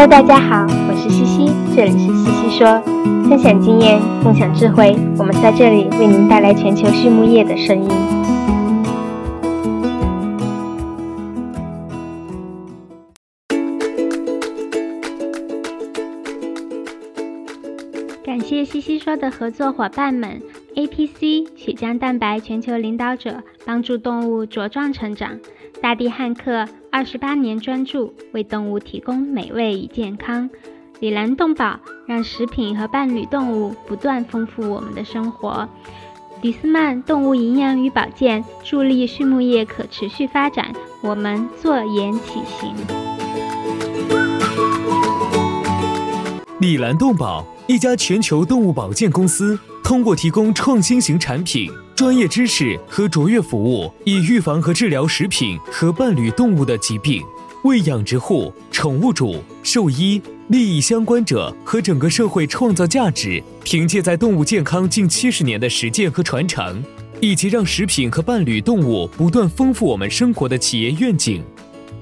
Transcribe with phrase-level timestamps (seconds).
[0.00, 1.44] Hello，大家好，我是西西，
[1.76, 2.80] 这里是西西说，
[3.28, 7.90] 分享经验，共享智慧，我们在这里为您带来全球畜牧业的声音。
[18.24, 20.40] 感谢西西说的合作伙伴们
[20.76, 25.32] ：APC 血浆蛋白全球领导者，帮助动物茁壮成长；
[25.82, 26.66] 大地汉克。
[26.92, 30.50] 二十八年专注为动物提供美味与健康，
[30.98, 35.68] 里兰动宝让食品和伴侣动物不断丰富我们的生活。
[36.42, 42.74] 迪斯曼动物营养与保健助力畜牧业可持续发展，我们坐言起行。
[46.60, 51.70] 里兰动宝一家全球动物保健公司，通过提供创新型产品。
[52.00, 57.22] 专业知识和卓越服务，以预防和治疗食品和伴侣动物的疾病，
[57.64, 63.42] 为养殖户、宠物主、兽医、利益相关者和整个社会创造价值。
[63.62, 66.82] 凭借在动物健康近七十年的实践和传承，
[67.20, 71.42] 以及让食品和伴侣动物不断丰富我们生活的企业愿景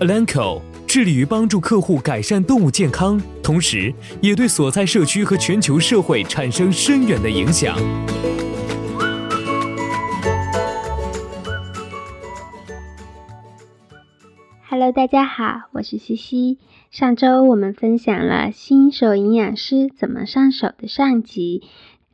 [0.00, 7.78] ，Alanco 致力于帮助客户改善动物健康，同时也对所在社区和全球社会产生深远的影响。
[14.76, 16.58] Hello，大家好，我是西西。
[16.90, 21.62] 上周我们分享了新手营养师怎么上手的上集。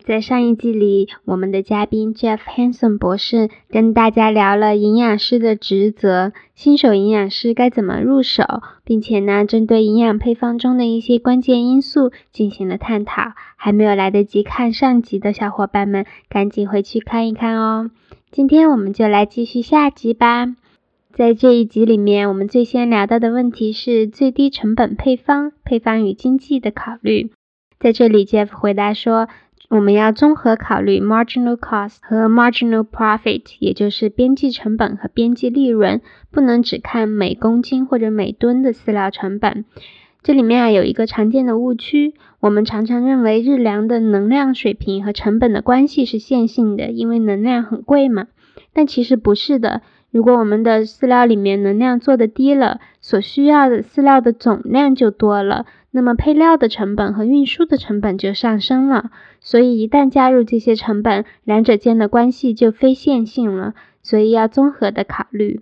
[0.00, 8.44] 在上一季里，我们的嘉宾 Jeff Hanson 博士跟大家聊了营养师的职责，新手营养师该怎么入手，
[8.84, 13.32] 并且呢，针对营养配方中的一些关键因素进行了探讨。
[13.56, 17.90] 还没有来得及看上集的小伙伴们，赶紧回去看一看哦。
[18.30, 20.54] 今天我们就来继续下集吧。
[21.12, 27.32] 在这一集里面，我们最先聊到的问题是最低成本配方、配方与经济的考虑。
[27.80, 29.28] 在这里，Jeff 回答说，
[29.68, 36.00] 我们要综合考虑 marginal cost 和 marginal profit，也就是边际成本和边际利润，
[36.30, 39.64] 不能只看每公斤或者每吨的饲料成本。
[40.22, 48.28] 这里面啊有一个常见的误区，我们常常认为日粮的能量水平和成本的关系是线性的，因为能量很贵嘛。
[48.72, 49.82] 但其实不是的。
[50.10, 59.10] 如果我们的饲料里面能量做的低了，所需要的饲料的总量就多了，那么配料的成本和运输的成本就上升了。
[59.40, 63.74] 所以一旦加入这些成本，两者间的关系就非线性了。
[64.02, 65.60] 所以要综合的考虑。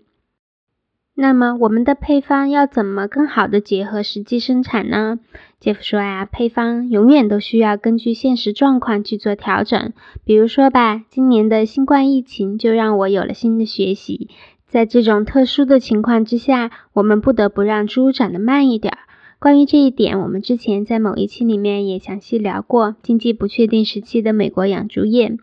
[1.21, 5.19] 那么我们的配方要怎么更好的结合实际生产呢？
[5.59, 9.93] 杰夫说呀，配方永远都需要根据现实状况去做调整。
[10.25, 14.29] 比如说吧，今年的新冠疫情就让我有了新的学习。
[14.69, 18.97] 在这种特殊的情况之下，我们不得不让猪长得慢一点。
[19.41, 25.37] 关于这一点，我们之前在某一期里面也详细聊过经济不确定时期的美国养猪业。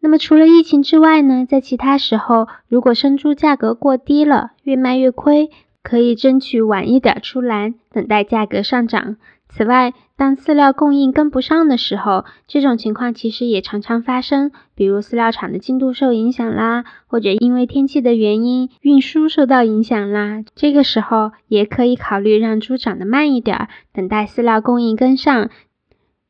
[0.00, 5.50] 那么除了疫情之外呢，在其他时候，如果生猪价格过低了，越卖越亏，
[5.82, 9.16] 可以争取晚一点出栏，等待价格上涨。
[9.48, 25.48] 此外，当饲料供应跟不上的时候，这种情况其实也常常发生，比如饲料厂的进度受影响啦，或者因为天气的原因运输受到影响啦，这个时候也可以考虑让猪长得慢一点，等待饲料供应跟上。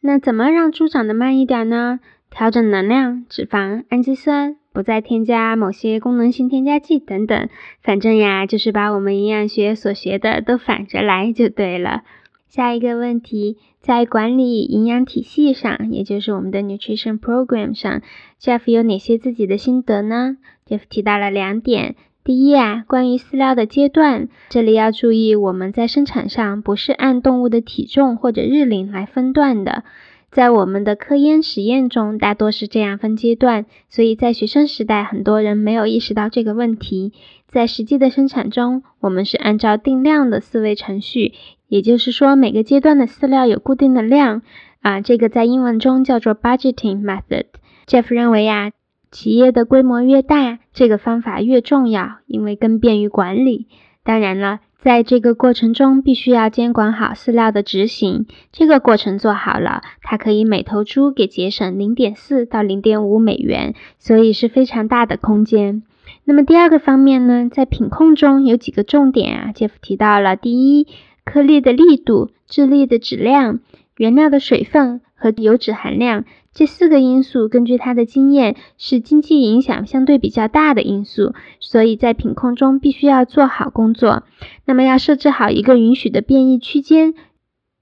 [0.00, 1.98] 那怎么让猪长得慢一点呢？
[2.30, 7.48] 调整能量、脂肪、氨基酸，不再添加某些功能性添加剂等等。
[7.82, 12.02] 反正呀，就是把我们营养学所学的都反着来就对了。
[12.46, 18.00] 下一个问题，在管理营养体系上，也就是我们的 nutrition program 上
[18.40, 21.96] ，Jeff 有哪些自己的心得呢？Jeff 提到了两点。
[22.24, 29.84] 第一啊，关于饲料的阶段，这里要注意，我们在生产上不是按动物的体重或者日龄来分段的。
[30.30, 37.12] 在我们的科研实验中，大多是这样分阶段，所以在学生时代，很多人没有意识到这个问题。
[37.48, 41.32] 在实际的生产中，我们是按照定量的思维程序，
[41.66, 44.42] 也就是说，每个阶段的饲料有固定的量
[44.80, 47.46] 啊，这个在英文中叫做 budgeting method。
[47.86, 48.72] Jeff 认为呀，
[49.10, 53.66] 企业的规模越大，这个方法越重要，因为更便于管理。
[54.04, 54.60] 当然了。
[54.80, 58.26] 在这个过程中，必须要监管好饲料的执行。
[58.52, 65.82] 这个过程做好了，它可以每头猪给节省零点四到零点五美元，所以是非常大的空间。
[66.24, 70.86] 那么第二个方面呢，在品控中有几个重点啊，Jeff 提到了：第一，
[71.24, 73.58] 颗粒的力度、质粒的质量、
[73.96, 76.24] 原料的水分和油脂含量。
[76.54, 84.24] 这四个因素，根据他的经验，是经济影响相对比较大的因素，所以在品控中必须要做好工作。
[84.64, 87.14] 那么要设置好一个允许的变异区间，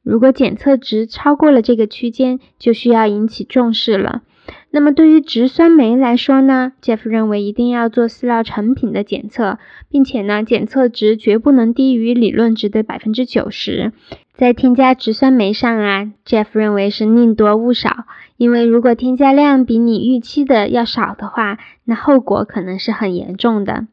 [0.03, 4.23] 如果检测值超过了这个区间，就需要引起重视了。
[4.73, 9.59] 那么对于植酸酶来说呢，Jeff 认为一定要做饲料成品的检测，
[9.89, 13.93] 并且呢，检测值绝不能低于理论值的百分之九十。
[14.35, 18.05] 在添加植酸酶上啊，Jeff 认为是宁多勿少，
[18.37, 23.87] 因为如果添加量比你预期的要少的话，那后果可能是很严重的。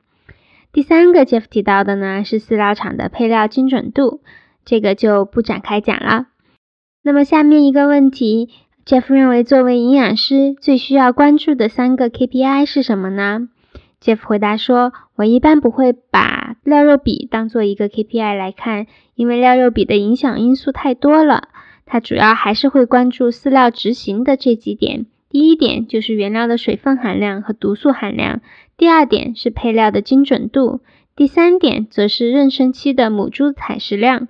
[0.74, 4.20] 第三个 Jeff 提到的呢是饲料厂的配料精准度，
[4.66, 6.26] 这个就不展开讲了。
[7.04, 8.50] 那么下面一个问题。
[8.86, 13.48] Jeff 认为，作为营养师，最需要关注的三个 KPI 是什么呢
[14.02, 21.48] ？Jeff 回答说：“我一般不会把料肉比当做一个 KPI 来看，因为料肉比的影响因素太多了。
[21.86, 25.06] 他主要还是会关注饲料执行的这几点。
[25.30, 28.42] 第一点就是原料的水分含量和毒素含量；
[28.76, 30.82] 第二点是配料的精准度；
[31.16, 34.28] 第三点则是妊娠期的母猪采食量。”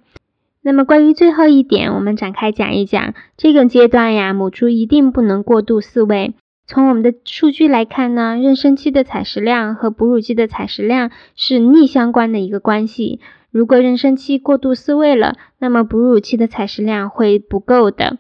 [0.65, 3.13] 那么关于最后一点，我们展开讲一讲。
[3.36, 6.36] 这个阶段呀，母猪一定不能过度饲喂。
[6.65, 13.19] 从我们的数据来看呢，妊娠期的采食量和哺乳期的采食量是逆相关的一个关系。
[13.51, 18.18] 如果妊娠期过度饲喂了，那么哺乳期的采食量会不够的。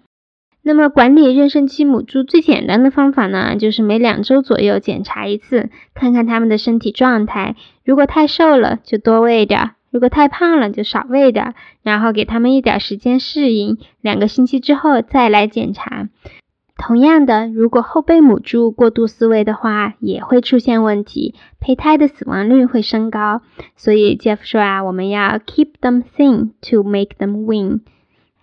[0.61, 7.55] 那么管理妊娠期母猪最简单的方法呢，就是每两周左右检查一次，看看它们的身体状态。
[7.85, 9.71] 如果太瘦了，就多喂点儿。
[9.93, 11.53] 如果太胖了，就少喂点，
[11.83, 16.09] 然后给他们一点时间适应，两个星期之后再来检查。
[16.75, 23.43] 同样的，如果后备母猪过度饲喂的话，也会出现问题，胚胎的死亡率会升高。
[23.75, 27.81] 所以 Jeff 说啊，我们要 keep them thin to make them win。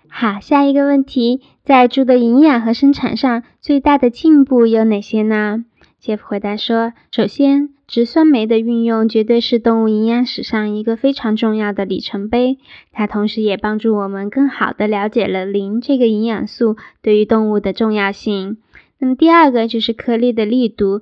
[0.09, 5.65] 好，下一个问题，在猪的营养和生产上最大的进步有哪些呢
[6.03, 7.71] ？Jeff 回答说，首先。
[7.91, 12.59] 植酸酶的运用绝对是动物营养史上一个非常重要的里程碑，
[12.93, 18.59] 它同时也帮助我们更好地了解了磷这个营养素对于动物的重要性。
[19.01, 21.01] 那么第二个就是颗粒的粒度，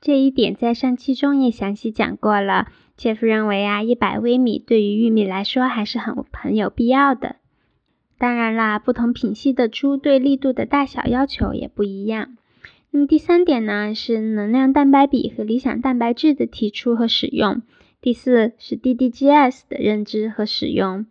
[0.00, 2.66] 这一点在上期中也详细讲过了。
[2.98, 7.36] Jeff 认为啊，一百微米对于玉米来说还是很很有必要的。
[8.18, 12.36] 当然啦，不同品系的猪对粒度的大小要求也不一样。
[12.94, 17.62] 那么第三点呢，是能量蛋白比和理想蛋白质的提出和使用。
[18.00, 21.04] 第四是 DDGS 的认知和使用。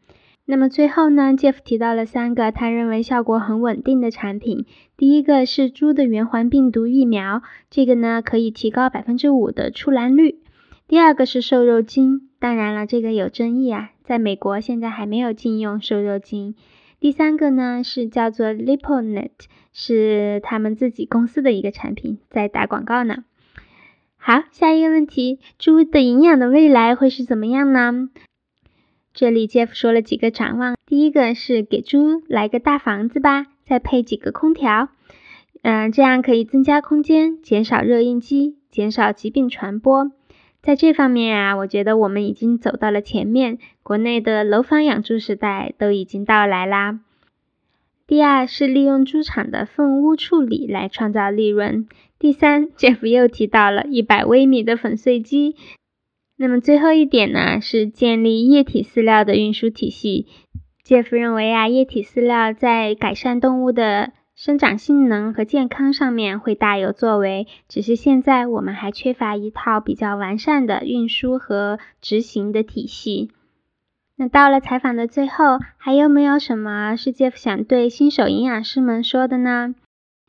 [0.45, 4.65] 那么最后呢，Jeff 提到了三个他认为效果很稳定的产品。
[4.95, 10.39] 第一个是猪的圆环病毒疫苗，这个呢可以提高百分之五的出栏率。
[10.87, 16.55] 第二个是瘦肉精，当然了，这个有争议啊，在美国现在还没有禁用瘦肉精。
[17.03, 19.31] 第三个呢是叫做 Liponet，
[19.73, 23.25] 是他们自己公司的一个产品，在打广告呢。
[24.15, 28.07] 好，下一个问题，猪的营养的未来会是怎么样呢？
[29.13, 34.87] 这里 Jeff 说了几个展望，第一个是给猪来个大房子吧，再配几个空调，
[35.61, 40.09] 嗯，这样可以增加空间，减少热应激，减少疾病传播。
[40.63, 43.59] 在这方面啊，我觉得我们已经走到了前面。
[43.83, 47.01] 国内的楼房养猪时代都已经到来啦。
[48.07, 51.89] 第二是利用猪场的粪污处理来创造利润。
[52.17, 55.57] 第三， Jeff 又提到了一百微米的粉碎机。
[56.37, 60.27] 那么最后一点呢，是建立液体饲料的运输体系。
[60.85, 64.13] Jeff 认为啊，液体饲料在改善动物的。
[64.35, 73.29] 生长性能和健康上面会大有作为，只是现在我们还缺乏一套比较完善的运输和执行的体系。
[74.15, 79.75] 那到了采访的最后，还有没有什么是 Jeff 想对新手营养师们说的呢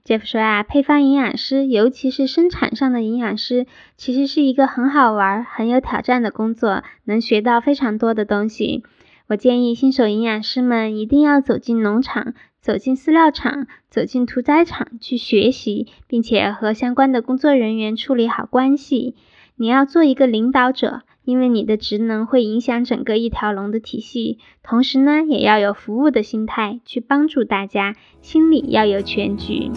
[0.05, 8.83] ？Jeff 说啊，配方营养师，尤其是生产上的营养师，其实是一个很好玩、很有挑战的工作，能学到非常多的东西。
[9.29, 12.35] 我建议新手营养师们一定要走进农场。
[12.65, 19.17] 走进饲料厂，走进屠宰场去学习，并且和相关的工作人员处理好关系。
[19.57, 24.39] 你要做一个领导者，因为你的职能会影响整个一条龙的体系。
[24.63, 29.71] 同时呢，也要有服务的心态去帮助大家，心里要有全局。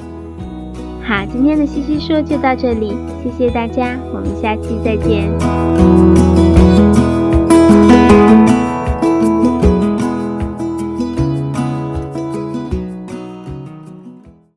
[1.04, 6.37] 好，今天的西西说就到这里，谢谢大家，我们下期再见。